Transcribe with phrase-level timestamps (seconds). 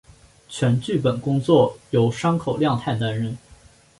[0.49, 3.37] 全剧本工作由山口亮太担任。